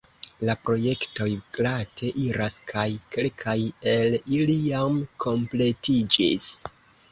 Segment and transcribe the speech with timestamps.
[0.47, 1.27] La projektoj
[1.57, 3.55] glate iras kaj kelkaj
[3.93, 6.53] el ili jam kompletiĝis.